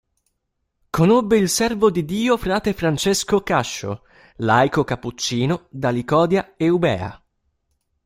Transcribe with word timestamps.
Conobbe 0.89 1.37
il 1.37 1.47
servo 1.47 1.91
di 1.91 2.03
Dio 2.05 2.35
frate 2.35 2.73
Francesco 2.73 3.43
Cascio, 3.43 4.01
laico 4.37 4.83
cappuccino 4.83 5.67
da 5.69 5.91
Licodia 5.91 6.55
Eubea. 6.57 7.23